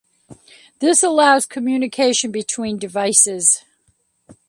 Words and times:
This 0.79 1.03
allows 1.03 1.45
communication 1.45 2.31
between 2.31 2.79
devices. 2.79 3.63